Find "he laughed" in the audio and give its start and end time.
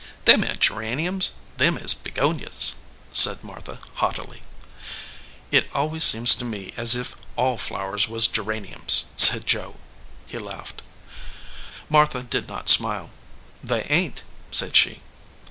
10.25-10.81